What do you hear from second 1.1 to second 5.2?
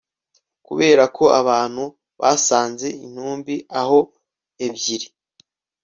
ko abantu basanze intumbi aho ebyiri